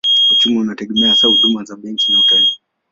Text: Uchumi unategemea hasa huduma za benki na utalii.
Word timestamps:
Uchumi 0.29 0.57
unategemea 0.59 1.09
hasa 1.11 1.27
huduma 1.27 1.63
za 1.63 1.75
benki 1.75 2.11
na 2.11 2.19
utalii. 2.19 2.57